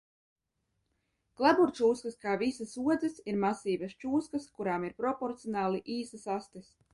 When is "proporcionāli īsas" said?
5.05-6.27